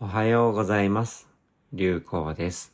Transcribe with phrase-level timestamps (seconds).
[0.00, 1.28] おはようございます。
[1.72, 2.72] 流行です。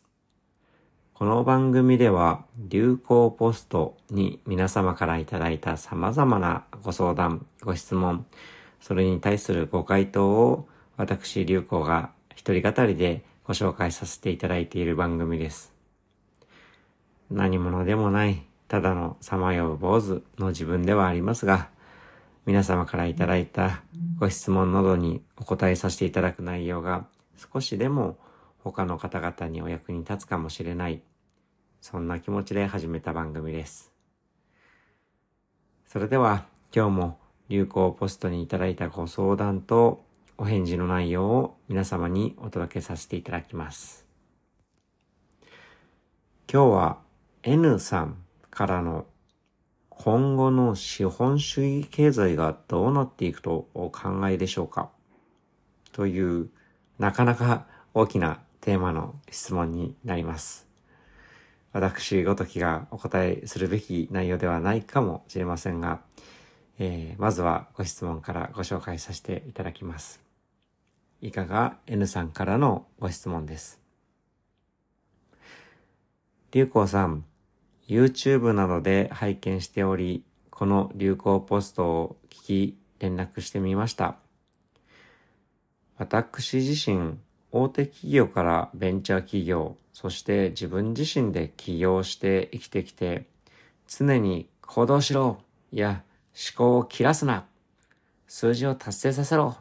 [1.14, 8.26] この番組では流行ポストに皆様からいただいた様々なご相談、ご質問、
[8.78, 10.68] それに対するご回答を
[10.98, 15.72] 私流行が一人語りでご紹介させていただいている番組です。
[17.30, 21.70] 何者でもない、ただのさまよう坊主の自分ではありますが、
[22.46, 23.82] 皆様からいただいた
[24.18, 27.06] ご質問などにお答えさせていただく内容が
[27.52, 28.18] 少しでも
[28.58, 31.02] 他の方々にお役に立つかもしれない。
[31.80, 33.92] そんな気持ちで始めた番組です。
[35.86, 40.04] それでは今日も流行ポストにいただいたご相談と
[40.36, 44.06] お返事の内容を皆様にお届けさせていただきます。
[46.52, 46.98] 今日は
[47.42, 48.18] N さん
[48.50, 49.06] からの
[49.96, 54.90] 今後の資本主義経済がどうなっていくとお考えでしょうか？
[55.92, 56.50] という
[56.98, 60.68] なかなか大きなテーマの質問になります。
[61.72, 66.00] 私ごときがお答えするべき内容ではないかもしれませんが、
[66.78, 70.20] えーまずはご質問からご紹介させていただきます。
[71.20, 73.80] 以下が？N さんからのご質問です。
[76.52, 77.24] 流行さん、
[77.88, 84.16] YouTube などで拝見しており、この流行ポストを聞き連絡してみました。
[85.98, 87.18] 私自身、
[87.52, 93.26] 大手企業からベンチャー企業、そして自分自身で起業して生きてきて、
[93.86, 95.38] 常に行動しろ
[95.70, 96.02] や
[96.34, 97.44] 思考を切らすな
[98.26, 99.56] 数字を達成させろ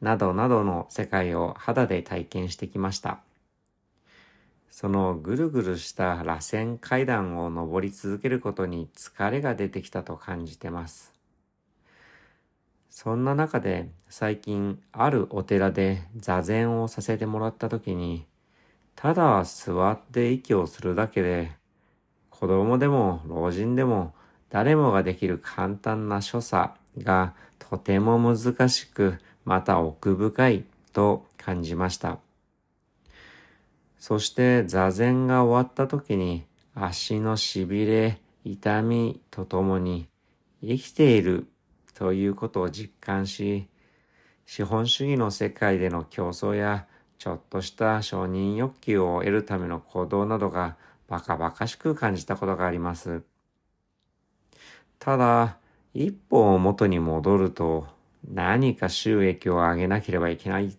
[0.00, 3.20] などなどの世界を肌で体験してきました。
[4.70, 11.12] そのぐるぐるした螺旋階段を登り続けることに疲れが出てきたと感じてます。
[12.90, 18.26] そんな中で最近あるお寺で座禅をさせてもらった時に、
[18.96, 21.52] ただ座って息をするだけで、
[22.30, 24.14] 子供でも老人でも
[24.50, 32.18] 誰もができる簡単な所作がとても難しく、また奥深いと感じました。
[33.98, 36.44] そして座禅が終わった時に
[36.74, 40.08] 足の痺れ、痛みとともに
[40.62, 41.46] 生きている
[41.94, 43.68] ということを実感し、
[44.46, 46.86] 資本主義の世界での競争や
[47.18, 50.76] ちょっとした承認欲求を得るための行動などが
[51.08, 53.22] バカバカしく感じたことがあります。
[54.98, 55.58] ただ、
[55.94, 57.88] 一歩を元に戻ると
[58.30, 60.76] 何か収益を上げなければいけない。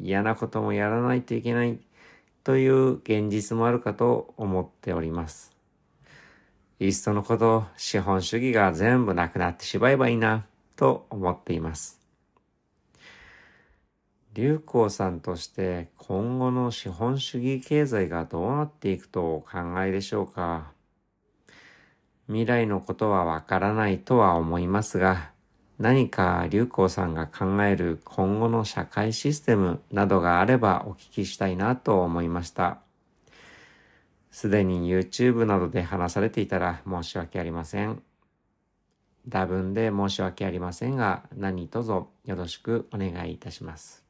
[0.00, 1.80] 嫌なこともやらないといけない。
[2.44, 5.56] という現実もあるかと思っております。
[6.80, 12.00] いっそのこと資本主義が全部なくなってしまえばいいなと思っています。
[14.34, 20.70] 流行さんとして今後の資本主義経済がどうなっていくとお考えでしょうか
[22.28, 25.32] 未来のことはわからないとは思いますが、
[25.78, 32.80] 何か流行さんが考える今後の社会システムなどがあればお聞きしたいなと思いました。
[34.30, 38.02] すでに YouTube などで話されていたら申し訳ありません。
[39.30, 44.04] 多分で申し訳ありませんが、何卒よろしくお願いいたします。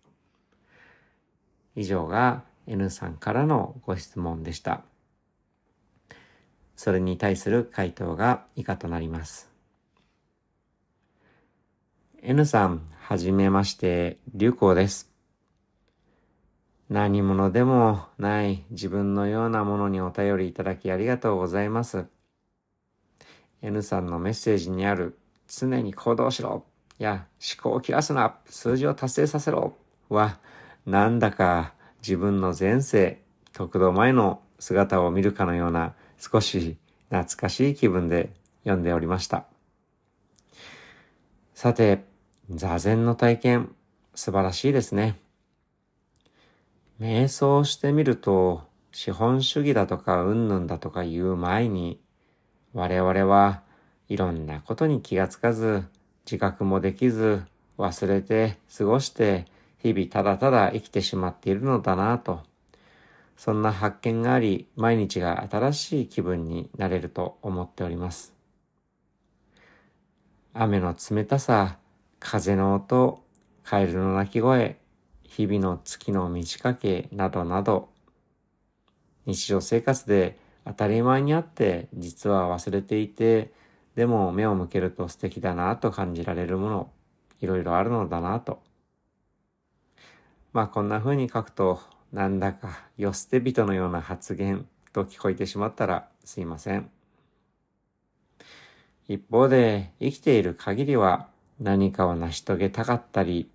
[1.76, 4.82] 以上が N さんからのご質問でした。
[6.76, 9.47] それに対する回答が以下となります。
[12.20, 15.08] N さん、はじめまして、流行です。
[16.90, 22.06] 何者でもない自分のようなものにお便りいただきありがとうございます。
[23.62, 26.64] N さんのメッセージにある常に行動しろ
[26.98, 29.76] や思考を切らすな数字を達成させろ
[30.08, 30.38] は
[30.86, 36.78] なんだか自分の前世、得度前の姿を見るかのような少し
[37.10, 38.32] 懐かしい気分で
[38.64, 39.44] 読んでおりました。
[41.60, 42.04] さて、
[42.48, 43.74] 座禅の体験、
[44.14, 45.18] 素晴らしいですね。
[47.00, 48.62] 瞑想してみると、
[48.92, 52.00] 資本主義だとかうんぬんだとか言う前に、
[52.74, 53.62] 我々は
[54.06, 55.82] いろんなことに気がつかず、
[56.26, 57.42] 自覚もできず、
[57.76, 59.46] 忘れて過ごして、
[59.78, 62.44] 日々ただただ生きてしまっているのだなと。
[63.36, 68.37] そんな発見があり、毎日が新しい気分になれると思っております。
[70.54, 71.78] 雨の冷たさ、
[72.18, 73.22] 風の音、
[73.62, 74.78] カエルの鳴き声、
[75.22, 77.90] 日々の月の満ち欠けなどなど、
[79.26, 83.52] 日常生活で当たり前にあって実は忘れていて、
[83.94, 86.90] でも目を向けると素敵だなと感じられるもの、
[87.40, 88.62] いろいろあるのだなと。
[90.54, 91.80] まあこんな風に書くと、
[92.10, 96.90] なんだか、よ捨て人のような発言と聞こえてしまったらすいません。
[99.08, 101.28] 一方で、生きている限りは
[101.58, 103.50] 何かを成し遂げたかったり、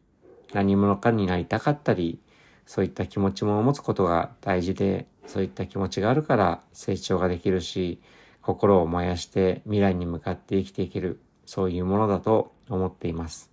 [0.51, 2.19] 何者かになりたかったり、
[2.65, 8.01] そういった気持ちも持つことが大事で、そういった気持ちがあるから成長ができるし、
[8.41, 13.51] 心を燃やして未来に向かって生きていける、そういうものだと思っています。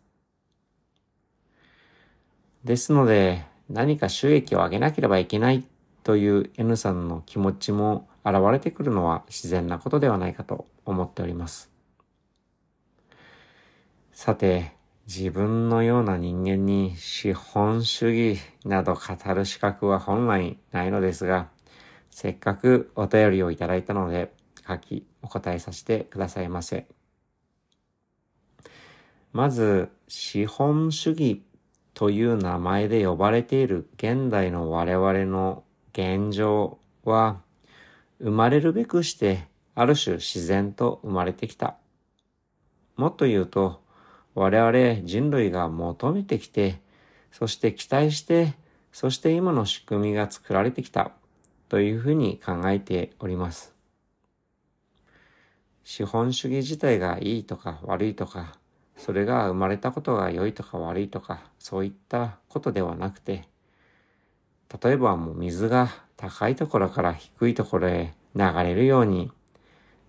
[2.64, 5.64] ですので、何か収益を上げなければいけない
[6.02, 11.69] という N さんの気持ちも現れてくるのは自然なことではないかと思っております。
[14.22, 14.72] さて、
[15.06, 21.48] 自分のような人間に資本主義など語る資格は本来ないのですが、
[22.10, 24.34] せっかくお便りをいただいたので、
[24.68, 26.86] 書きお答えさせてくださいませ。
[29.32, 31.42] まず、資本主義
[31.94, 35.64] という名前で呼ばれている現代の我々の
[35.94, 37.40] 現状は、
[38.20, 41.78] 生まれるべくしてある種自然と生まれてきた。
[42.96, 43.88] もっと言うと、
[44.40, 46.80] 我々人類が求めてきて、
[47.30, 48.54] そして期待して、
[48.90, 51.12] そして今の仕組みが作られてきた
[51.68, 53.74] というふうに考えております。
[55.84, 58.54] 資本主義自体がいいとか悪いとか、
[58.96, 63.46] それが生まれたことが良いとか悪いとか、そういったことではなくて、
[64.82, 69.30] 例えばもう水が高いところから低いところへ流れるように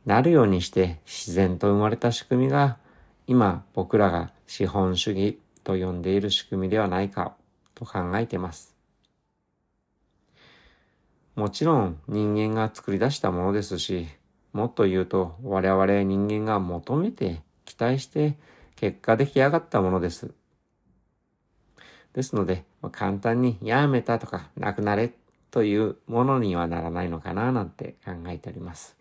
[0.05, 2.77] なるようにして自然と生まれた仕組みが
[3.27, 7.35] 今僕らが資本主義と呼んでいる仕組みではないか
[7.75, 8.75] と考えています。
[11.35, 14.07] もちろん人間が作り出したものですし、
[14.53, 18.37] もっと言うと我々人間が求めて期待して
[18.75, 20.33] 結果出来上がったものです。
[22.13, 25.13] ですので、簡単にやめたとかなくなれ
[25.51, 28.97] というものにはならないのかななんて考えております。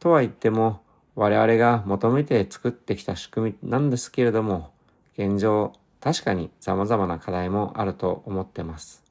[0.00, 0.80] とは言っても、
[1.16, 4.70] 我々が求めて作ってきた仕組みなんですけれども、
[5.16, 9.02] 現状、確かに様々な課題もあると思ってます。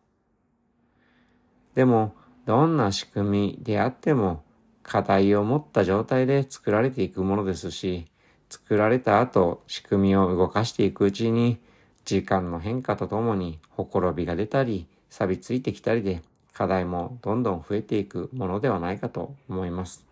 [1.74, 2.13] でも、
[2.46, 4.44] どんな仕組みであっても、
[4.84, 8.06] 課題を持った状態で作られていくものですし、
[8.50, 11.58] 作られた後、仕組みを動かしていくうちに、
[12.06, 16.22] 時間の変化とともに、ほころびが出たり、錆びついてきたりで、
[16.54, 20.05] 課題もどんどん増えていくものではないかと思います。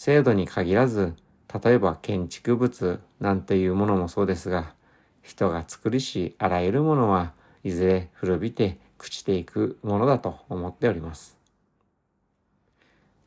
[0.00, 1.14] 制度に限らず、
[1.62, 4.72] 例えば建築物なんていうものもそうですが、
[5.20, 11.36] 人が作りしあらゆるものはいずれ古びて朽ちていくものだと思っております。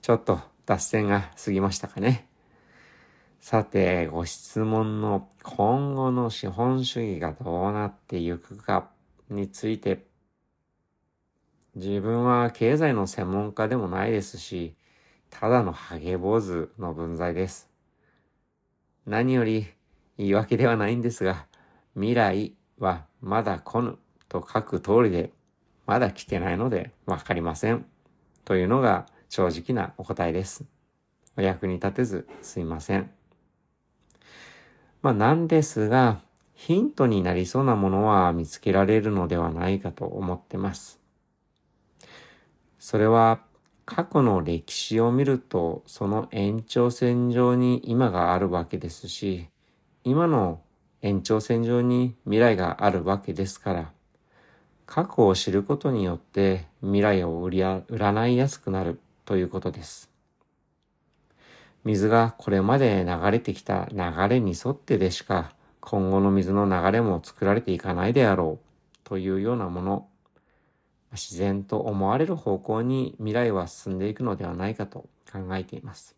[0.01, 2.27] ちょっと脱線が過ぎましたかね。
[3.39, 8.89] さて、ご質問の今後の資本主義がどうなっていくか
[9.29, 10.07] について、
[11.75, 14.75] 自分は経済の専門家でもないですし、
[15.33, 17.67] ただのハゲ坊主の分際です。
[19.07, 19.65] 何より
[20.15, 21.47] 言い訳ではないんですが、
[21.95, 23.97] 未来はまだ来ぬ
[24.29, 25.31] と書く通りで、
[25.87, 27.83] まだ来てないのでわかりません。
[28.45, 30.65] というのが正直なお答えです。
[31.35, 33.09] お役に立てずすいません。
[35.01, 36.21] まあなんですが、
[36.53, 40.99] ヒントになりそうなものは見つけられるのではないかと思ってます。
[42.77, 43.41] それは
[43.85, 49.49] 過去の歴史を見ると、その延長線上に今があるわけですし、
[50.03, 50.61] 今の
[51.01, 53.91] 延長線上に未来があるわけですから、
[54.85, 60.09] 過去を知ることによって未来を売り占いやすくなるということです。
[61.83, 63.97] 水がこれまで流れてきた流
[64.29, 70.07] れに沿ってでしか今後の水の流れも作られていかないであろうというようなもの
[71.13, 76.15] 自然と思われる方向に未来は進んでいくのではないかと考えています。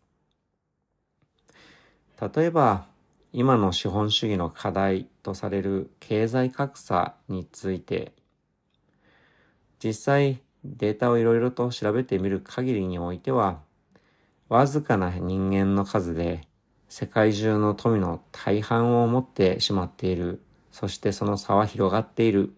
[2.20, 2.86] 例えば、
[3.32, 8.12] 今の資本主義の課題とされる経済格差について、
[9.82, 13.60] 実際データをいろいろと調べてみる限りにおいては、
[14.48, 16.46] わずかな人間の数で
[16.88, 22.54] 世界中の富の大半を持ってしまっている、そしてその差は広がっている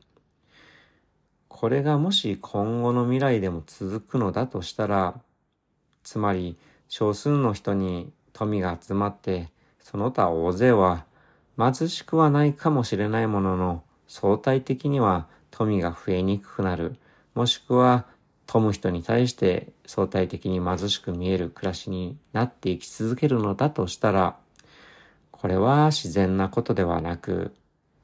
[1.60, 5.20] これがもし今後の未来でも続くのだとしたら、
[6.04, 6.56] つまり
[6.88, 9.48] 少数の人に富が集まって、
[9.80, 11.04] その他大勢は
[11.58, 16.94] 貧しくはないかもしれないものの、相対的には富が増えにくくなる。
[17.34, 18.06] もしくは
[18.46, 24.36] 富む人に対して相対的に貧しく見える暮らしになっていき続けるのだとしたら、
[25.32, 27.52] これは自然なことではなく、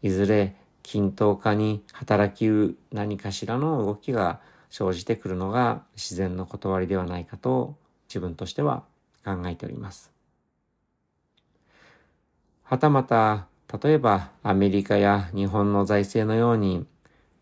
[0.03, 4.39] いずれ均等化に働きう何かしらの動きが
[4.71, 7.77] 生じてくるのが自然の断りではないかと
[8.09, 8.85] 自分としては
[9.25, 10.13] 考えております。
[12.63, 13.47] はたまた、
[13.83, 16.87] 例えばアメリカや日本の財政のように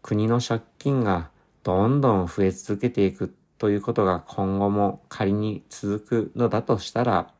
[0.02, 1.30] 国の借金が
[1.62, 7.32] どんどん増え続けていくということが今後も仮に続くのだとしたら、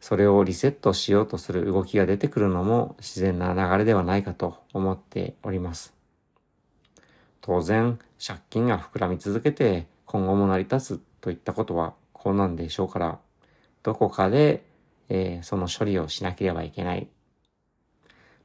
[0.00, 5.94] それをリセットしようとする動きが出てくるのも自然な流れではないかと思っております。
[7.42, 13.18] 当然、借金が膨らみ続けて今後も成り立つといったことはこうなんでしょうから、
[13.82, 14.64] どこかで、
[15.08, 17.08] えー、その処理をしなければいけない。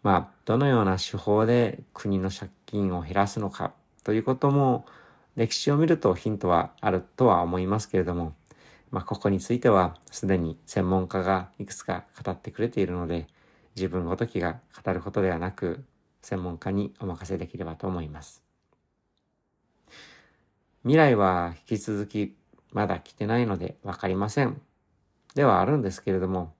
[0.04, 4.86] まあ、どのような手法で国の借金を減らすのかということも
[5.36, 8.34] 歴史を見るとヒントはあるとは思いますけれども、
[8.96, 13.28] まあ、ここについてはすでに専門家がいくつか語ってくれているので、
[13.76, 15.84] 自分ごときが語ることではなく、
[16.22, 18.42] 専門家にお任せできればと思います。
[20.84, 22.38] 未来は引き続き
[22.72, 24.62] まだ来てないのでわかりません。
[25.34, 26.54] ではあるんですけれども、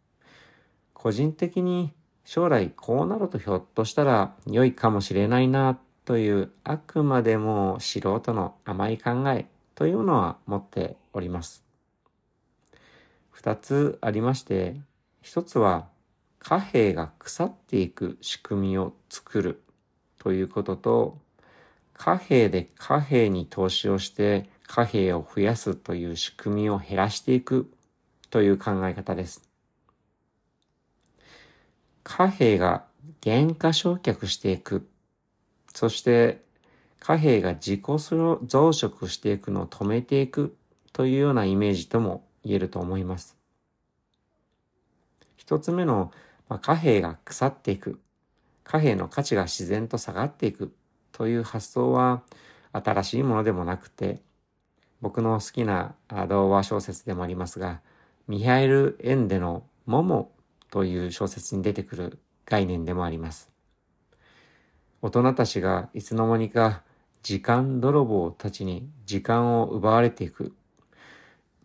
[0.94, 1.94] 個人的に
[2.26, 11.65] 将来こうなるとひょっとしたら良いかもしれないなというあくまでも素人の甘い考えというのは持っております。
[13.36, 14.78] 二つありまして、
[15.22, 15.90] 一つは
[16.40, 19.62] 貨幣が腐っていく仕組みを作る
[20.20, 21.18] ということと、
[21.94, 27.70] 貨幣で貨幣に投資をして貨幣を増やすという仕組みを減らしていく
[28.30, 29.44] という考え方です。
[32.06, 32.86] 貨幣が
[33.22, 34.88] 原価償却していく。
[35.74, 36.42] そして
[37.00, 40.56] 貨幣が自己増殖していくのを止めていく
[40.94, 43.38] というようなイメージとも言えると思います。
[45.36, 46.12] 一つ目の、
[46.48, 48.00] まあ、貨幣が腐っていく。
[48.64, 50.74] 貨幣の価値が自然と下がっていく
[51.12, 52.24] という発想は
[52.72, 54.22] 新しいものでもなくて、
[55.02, 55.96] 僕の好きな
[56.28, 57.82] 童話小説でもありますが、
[58.28, 60.32] ミハイル・エンデのモモ
[60.72, 63.52] という小説に出てくる概念でもあります。
[65.02, 66.82] 大人たちがいつの間にか
[67.22, 70.56] 時間泥棒たちに時間を奪われていく。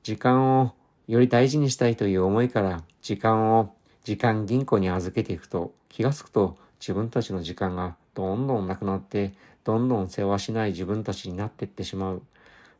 [0.02, 0.74] 時間を
[1.06, 9.32] より大事にしたいという思いから時間を時間銀行に預けていくと気がつくと自分たちの時間がどんどんなくなって
[9.64, 12.22] どんどん世話しない自分たちになっていってしまう。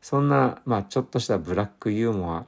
[0.01, 2.45] そんな、まあちょっとしたブラックユーモア。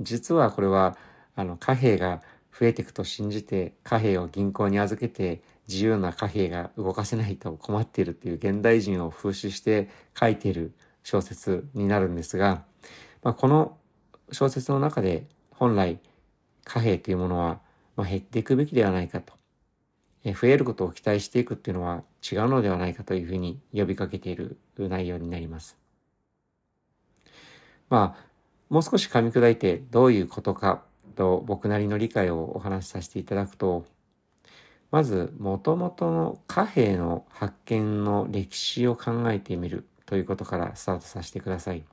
[0.00, 0.96] 実はこれは、
[1.34, 2.22] あの貨幣が
[2.58, 10.72] 増えていくと信じて貨幣を銀行に預けて自由な貨幣が動かせないと困っているっていう現代人を風刺して書いている
[11.02, 12.62] 小説になるんですが、
[13.22, 13.76] まあ、この
[14.32, 15.98] 小説の中で本来
[16.64, 17.60] 貨幣というものは
[17.96, 19.32] ま減っていくべきではないかと。
[20.32, 25.76] 増えることを期待していくっていうのは違うのではないかというふうに呼びかけている内容になります。
[27.88, 28.24] まあ、
[28.68, 30.82] もう少し噛み砕いてどういうことか
[31.14, 33.86] と僕なりの理解をお話しさせていただくと、
[34.90, 41.84] まず、もともとの貨幣の発見の歴史を考えてみるということからスタートさせてください。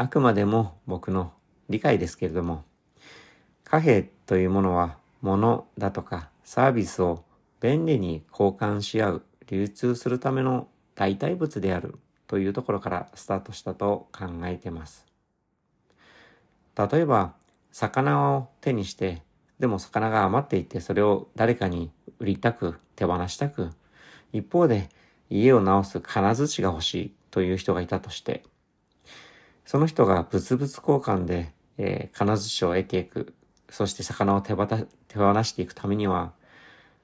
[0.00, 1.32] あくまでも僕の
[1.68, 2.64] 理解ですけれども、
[3.64, 7.24] 貨幣というものは物だとかサービスを
[7.60, 11.96] 便利に交換し合う、流通するための代替物である
[12.28, 15.04] というところからスタートしたと考えています。
[16.76, 17.34] 例えば、
[17.72, 19.22] 魚を手にして、
[19.58, 21.90] でも魚が余っていてそれを誰かに
[22.20, 23.70] 売りたく、手放したく、
[24.32, 24.90] 一方で
[25.28, 28.44] 家を直す金槌が欲しいという人がいたとして、
[29.68, 33.34] その人が物々交換で、えー、金槌を得ていく、
[33.68, 36.32] そして魚を手放手放していくためには、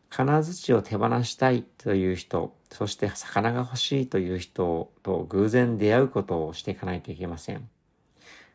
[0.09, 7.69] 金槌を手放したいという人、そして魚が欲しいという人と偶然出会うことをしていかないといけません。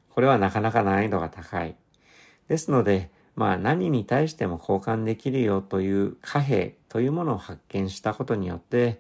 [0.09, 1.75] これはなかなか難易度が高い。
[2.47, 8.99] ですので、まあ何に対しても交換できるよという貨幣というものを発見したことによって、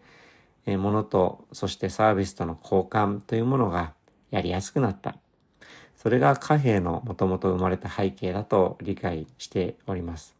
[0.67, 3.93] え物とそしてサービスとの交換というものが
[4.31, 5.15] やりやすくなった。
[5.95, 10.35] それが貨幣のもともと生まれた背景だと理解しております。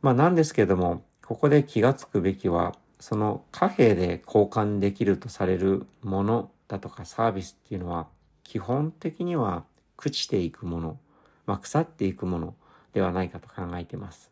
[0.00, 8.08] まあなんですけれども、ここで気がつくべきは、その貨幣で交換できるとされるものだとかサービスっていうのは、
[8.42, 9.64] 基本的には
[9.98, 10.98] 朽ちていくもの、
[11.44, 12.54] まあ腐っていくもの
[12.94, 14.30] ではないかと考えています。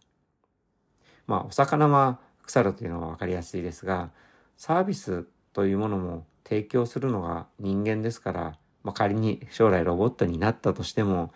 [1.26, 4.10] まあお魚は腐るというのはわかりやすいですが、
[4.56, 11.32] サービスというものも提供するのが人間ですから、まあ、仮に将来ロボットになったとしても、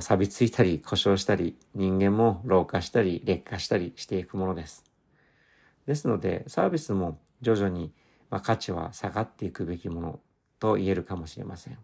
[0.00, 4.82] 錆びついたり故障したり、人間も老化したり劣化したりしていくものです。
[5.86, 7.92] ですので、サービスも徐々に、
[8.30, 10.20] ま価値は下がっていくべきもの
[10.58, 11.78] と言えるかもしれません。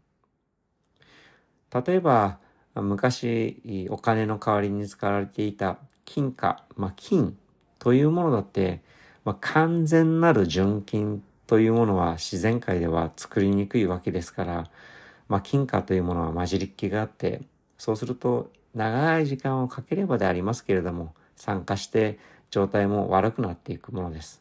[1.86, 2.38] 例えば、
[2.74, 7.36] 昔お金の代わりに使われていた金貨、まあ、金
[7.78, 8.82] というものだって、
[9.24, 14.70] まあ、完全なる純金というものは自然界では作りにくいわけですから、
[15.28, 17.42] まあ、金貨というものは混じりっ気があって、
[17.78, 22.18] そうすると長い時間をかければでありますけれども、酸化して
[22.50, 24.40] 状態も悪くなっていくものです。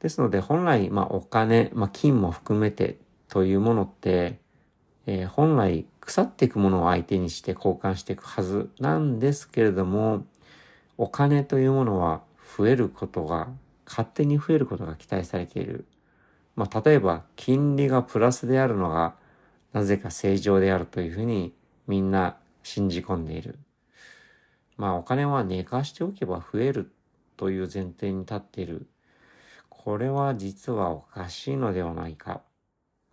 [0.00, 2.98] ですので本来、まあ、お金、まあ、金も含めて
[3.28, 4.40] というものって、
[5.06, 10.26] えー、本来腐っていくものを相手にして交換していくはずなんですけれども、
[10.98, 12.22] お金というものは
[12.58, 13.48] 増えることが、
[13.92, 15.84] 勝手に増えることが期待されている。
[16.56, 19.16] まあ、例えば、金利がプラスであるのが、
[19.74, 21.52] なぜか正常であるというふうに
[21.86, 23.58] みんな信じ込んでいる。
[24.78, 26.90] まあ、お金は寝かしておけば増える
[27.36, 28.86] という前提に立っている。
[29.68, 32.40] これは実はおかしいのではないか。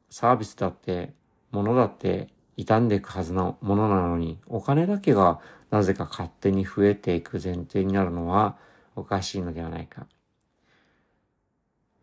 [0.10, 1.14] サービスだって、
[1.52, 8.56] 物だって傷んでいくはずのものなのに、お金だけがなぜか勝手に増えていく前提になるのは
[8.96, 10.08] おかしいのではないか。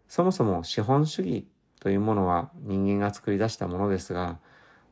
[0.09, 1.47] そもそも資本主義
[1.81, 4.39] というものは人間が作り出したものですが、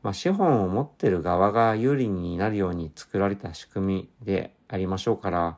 [0.03, 5.57] まあ、資本を持っている側が有利になるように作られた仕組みでありましょうから、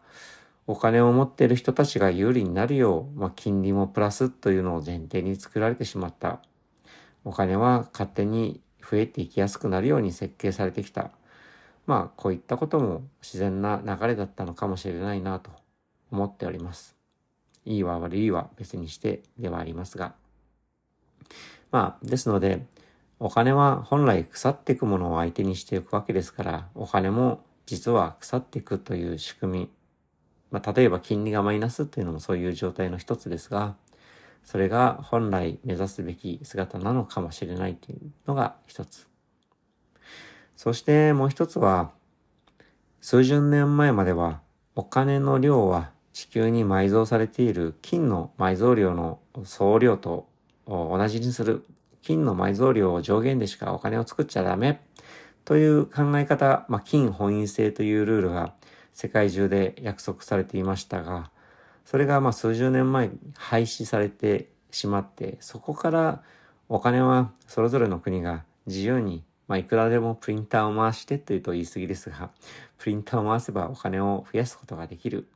[0.67, 6.39] お金を持っている人たちが有利になるよう、まあ、金利もプラスというのを前提に作られてしまった。
[7.23, 11.11] お金は勝手に増えていきやすくなるように設計されてきた。
[11.85, 15.51] まあ、こういったことも自然な流れだったのかもしれないなと
[16.11, 16.96] 思っております。
[17.67, 20.15] いいは悪いは別にしてではありますが。
[21.69, 22.65] まあ、ですので、
[23.19, 29.69] お金は本来腐っていくものを相手にしていくわけですから、お金も実は腐っていくという仕組み。
[30.49, 33.75] まあ、例えば金利がマイナスというのもそういう状態の一つですが、
[34.43, 39.09] それが本来目指すべき姿なのかもしれないというのが一つ。
[40.55, 41.91] そしてもう一つは、
[43.01, 44.41] 数十年前までは
[44.75, 50.27] お金の量は地球に埋蔵されている金の埋蔵量の総量と
[50.65, 51.63] 同じにする。
[52.01, 54.81] 金の埋蔵量を上限でしかお金を作っちゃダメ。
[55.45, 58.55] という考え方、まあ、金本位制というルールが
[58.95, 61.29] 世界中で約束されていましたが、
[61.85, 66.23] それがまあ数十年前廃止されてしまって、そこから
[66.67, 72.31] お金はそれぞれの国が自由に、まあいくらでもプリンターを回してというと言い過ぎですが、
[72.79, 75.27] プリンターを回せばお金を増やすことができる。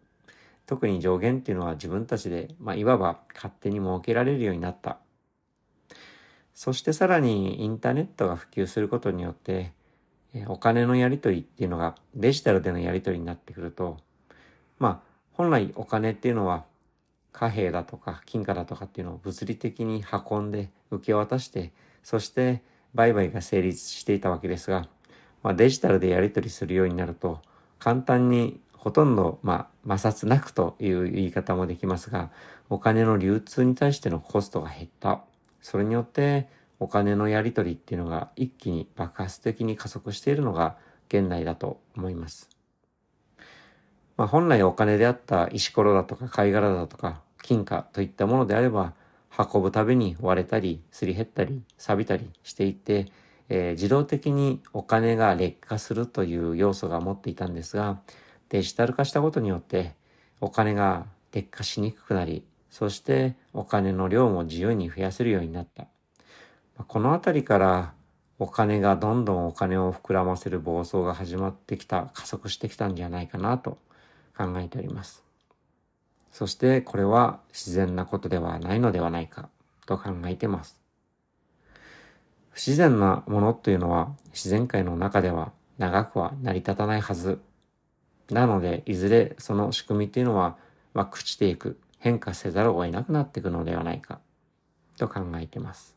[0.71, 4.99] 特に上限っていうのは自分たちで、まあいわば勝手に設けられるようになった。
[6.53, 9.73] そしてさらにインターネットが普及することによって、
[10.47, 13.97] お金のやり取りっていうのがデジタルでのやり取りになってくると、
[14.79, 16.63] まあ本来お金っていうのは
[17.34, 22.62] 貨幣だとか金貨だとかっていうのを物理的に運んで受け渡して、そして
[22.93, 24.88] 売買が成立していたわけですが、
[25.43, 27.41] まあ、デジタルでやり取りするようになると、
[27.77, 32.31] 簡単にほとんど、まあ、摩擦なくという言い方もできますが、
[32.69, 35.21] お金の流通に対してのコストが減った。
[35.61, 36.47] それによって
[36.79, 40.77] お金のやり取りっていうのが一気に爆発的に加速しているのが
[41.09, 42.49] 現代だと思います。
[44.17, 48.93] まあ、本来お金であった石ころだとか貝殻だとか金貨といったものであれば
[49.37, 53.07] 運ぶたびに割れたりすり減ったり錆びたりしていて、
[53.49, 57.99] えー、自動的にお金が劣化するという要素が持っていたんですが
[58.51, 59.95] デジタル化したことによって
[60.39, 65.87] お金が劣化しにくくなりそしてお金の量も自由に増やせるようになった。
[66.87, 67.93] このあたりから
[68.39, 73.77] お金がどんどんお金を膨らませる暴走が始まってきた、加速してきたんじゃないかなと
[74.35, 75.23] 考えております。
[76.31, 79.49] そしてこれは自然なことではないのではないか
[79.85, 80.79] と考えてます。
[82.51, 87.41] 不自然なものというのは自然界の中では長くは成り立たないはず。
[88.33, 90.57] なので、いずれその仕組みっていうのは、
[90.93, 94.19] まあ、朽ちていく、変化せざるを得なくなっていくのではないか
[94.97, 95.95] と考えています。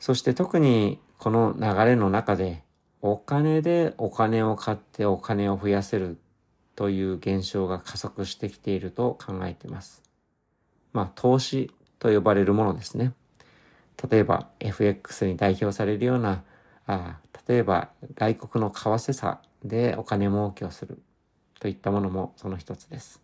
[0.00, 2.62] そして特にこの流れの中で
[3.00, 6.18] お金でお金を買ってお金を増やせる
[6.76, 10.02] という現象が加速してきていると考えています。
[10.92, 13.12] まあ投資と呼ばれるものですね。
[14.10, 16.42] 例えば FX に代表されるような
[16.86, 21.02] あ例えば外国の為替差でお金儲けをする
[21.58, 23.20] といったものもその一つです。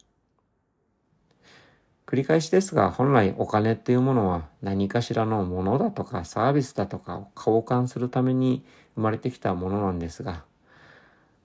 [2.07, 8.65] 繰り返しですが、本来お金っていうものは何かしらのものだとかサービスだとかを交換するために
[8.97, 10.43] 生まれてきたものなんですが、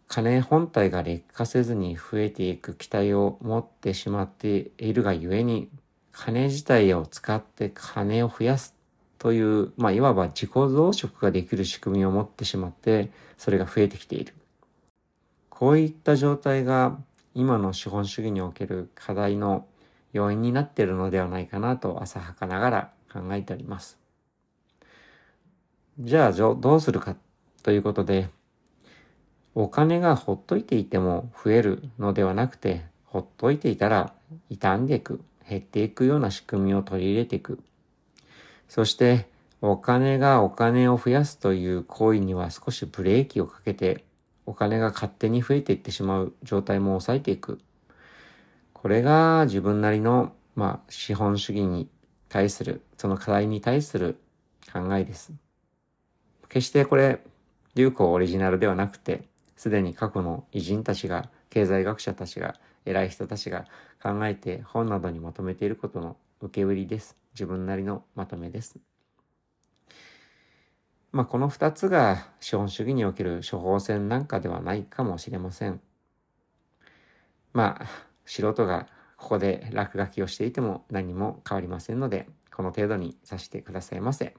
[0.08, 5.70] 金本体が劣化せずに増えていく期待を持ってしまっているがゆえに、
[6.12, 8.76] 金自体を使って金を増やす
[9.20, 14.34] という、まあ、いわば自己増殖ができる仕組みを持ってしまって、それが増えてきている。
[15.58, 16.98] こういった状態が
[17.34, 19.66] 今の資本主義における課題の
[20.12, 23.98] 要因になっているのではないかなと浅はかながら考えております。
[25.98, 27.16] じゃあどうするか
[27.64, 28.28] ということで、
[29.54, 34.12] お金がほっといていても増えるのではなくて、ほっといていたら
[34.50, 37.64] 傷んでいく、減っていくような仕組みを取り入れていく。
[38.68, 39.30] そして、
[39.62, 44.04] お金がお金を増やすという行為には少しブレーキをかけて、
[44.46, 47.60] お金が勝手に増えていってしまう状態も抑えていく。
[48.74, 51.90] これが自分なりの、まあ、資本主義に
[52.30, 54.20] 対する、その課題に対する
[54.72, 55.34] 考えです。
[56.50, 57.22] 決してこれ、
[57.76, 59.24] 流行オリジナルではなくて、
[59.58, 62.56] すでに過去の偉人たちが、経済学者たちが、
[62.86, 63.66] 偉い人たちが
[64.02, 67.18] 考えて本などにまとめていることの受け売りです。
[67.34, 68.78] 自分なりのまとめです。
[71.16, 75.80] まあ、この二つが資本主義における処方箋なんかではないかもしれません。
[77.54, 77.86] まあ、
[78.26, 84.36] 素人がここで落書きをしていても何も変わりませんので、この程度にさせてくださいませ。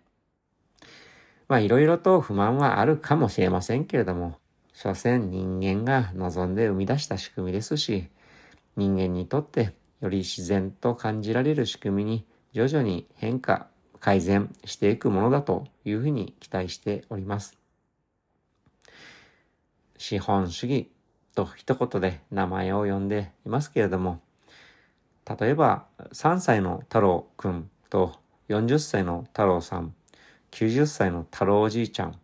[1.49, 4.37] まあいろいろと不満はあるかもしれませんけれども、
[4.75, 8.11] 所詮人間が望んで生み出した仕組みですし、
[8.77, 13.69] 人間にとってより自然と感じられる仕組みに徐々に変化、
[14.01, 17.59] 改善していくものだというふうに期待しております。
[19.99, 20.91] 資本主義
[21.35, 24.21] と一言で名前を呼んでいますけれども、
[25.39, 28.15] 例えば3歳の太郎くんと
[28.49, 29.95] 40歳の太郎さん、
[30.53, 32.19] 90歳の太郎おじいちゃん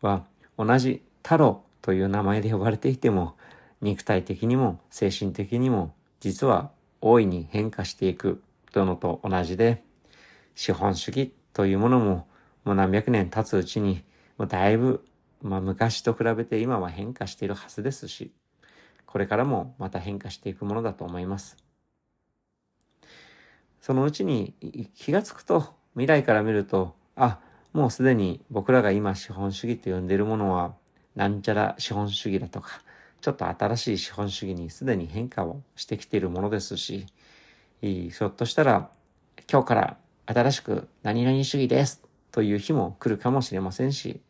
[0.00, 0.24] は
[0.56, 3.36] 同じ太郎という名前で呼ばれていても、
[3.82, 6.70] 肉体的にも精神的にも実は
[7.02, 9.83] 大いに変化していくというのと同じで、
[10.54, 12.26] 資本主義というものも
[12.64, 14.02] もう何百年経つうちに、
[14.38, 15.04] もうだいぶ、
[15.42, 18.32] まあ昔と比べて今は変化しているはずですし、
[19.04, 21.56] これからもまた変化していくものだと思います。
[23.80, 24.54] そのうちに
[24.94, 27.38] 気がつくと、未来から見ると、あ、
[27.74, 30.74] もうすでに僕らが今資本主義と呼んでいるものは、
[31.14, 32.80] なんちゃら資本主義だとか、
[33.20, 37.06] ちょっと新しい資本主義にすでに変化をしてきているものですし、
[37.82, 38.88] ひょっとしたら
[39.50, 44.20] 今日から新しく何々主義ですという日も来るかもしれませんし、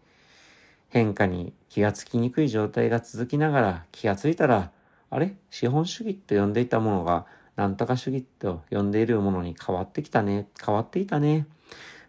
[0.88, 4.70] 変化に気がつきにくい状態が続きながら気がついたら、
[5.10, 5.34] あれ？
[5.50, 7.26] 資本主義と呼んでいたものが、
[7.56, 11.46] なんとか主義と呼んでいるものに変わってきたね、変わっていたね、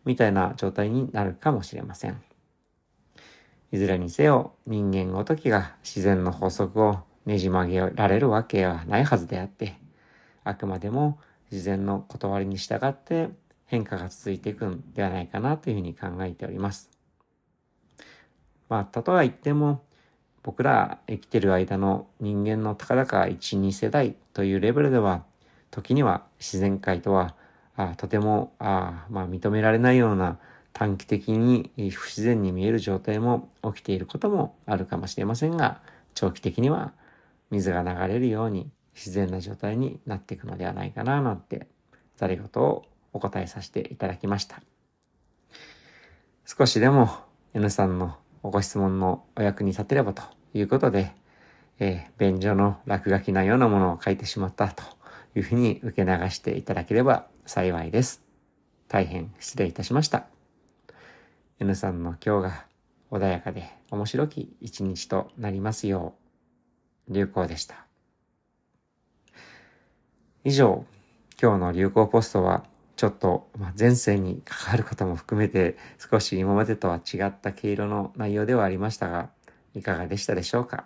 [0.06, 2.21] みたいな状態になるかもしれません。
[3.71, 9.76] いずれにせよ人間ごときが自然の法則をねじ曲げられるわけはないはずであって、
[10.43, 11.19] あくまでも
[11.52, 13.30] 自然の断りに従って
[13.65, 16.89] 変化が続いていくんではないかなというふうに考えております。
[18.69, 19.84] まあ、たとは言っても、
[20.43, 25.23] 僕ら生きてる間の人間のたかだか1、2世代というレベルでは、
[25.71, 27.36] 時には自然界とは、
[27.75, 30.39] あとてもあまあ、認められないような
[30.71, 35.82] 短期的に不自然に見える状態も起きていることもあるかもしれませんが、
[36.13, 36.93] 長期的には
[37.51, 41.67] 水が流れるように自然な状態になっていくのではないかななんて、
[42.17, 44.62] ざれ言をお答えさせていただきました。
[46.45, 47.10] 少しでも
[47.54, 50.21] N さんのご質問のお役に立てればと
[50.54, 51.13] いうことで、
[51.80, 54.84] えー、便所の落書きなようなものを書いてしまったと
[55.34, 58.21] いうふうに受け流していただければ幸いです。
[58.89, 60.25] 大変失礼いたしました。
[61.60, 62.65] N さんの今日が
[63.12, 66.15] 穏やかで面白き一日となりますよ
[67.10, 67.86] う、流行でした。
[70.43, 70.86] 以上、
[71.41, 79.29] 今日の流行ポストはちょっと、まあ、前世に関わることも含めて少し今までとは違った毛色の内容ではありましたが、
[79.73, 80.86] いかがでしたでしょうか？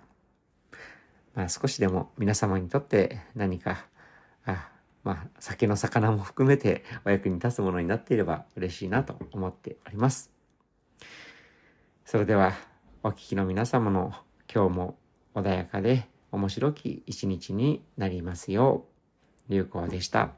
[1.35, 3.85] まあ少しでも皆様にとって何か、
[4.45, 4.69] あ
[5.03, 10.31] まあ酒の魚も含めてお役に立つものになっていれば嬉しいなと思っております。
[12.05, 12.53] それでは
[13.03, 14.13] お聞きの皆様の
[14.51, 14.97] 今日も
[15.35, 18.85] 穏やかで面白き一日になりますよ
[19.47, 20.31] う、流行でした。